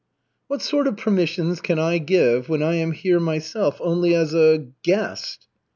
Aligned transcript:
"What 0.47 0.63
sort 0.63 0.87
of 0.87 0.97
permissions 0.97 1.61
can 1.61 1.77
I 1.77 1.99
give 1.99 2.49
when 2.49 2.63
I 2.63 2.73
am 2.73 2.91
here 2.91 3.19
myself 3.19 3.77
only 3.81 4.15
as 4.15 4.33
a 4.33 4.65
guest?" 4.81 5.47